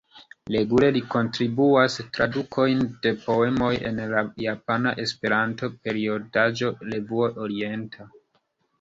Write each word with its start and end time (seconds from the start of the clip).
Regule 0.53 0.87
li 0.95 1.01
kontribuas 1.15 1.97
tradukojn 2.15 2.81
de 3.05 3.13
poemoj 3.27 3.71
en 3.91 4.01
la 4.15 4.25
japana 4.47 4.97
Esperanto-periodaĵo 5.07 6.77
Revuo 6.93 7.33
Orienta. 7.49 8.15